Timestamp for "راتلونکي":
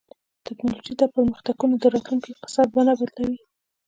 1.93-2.29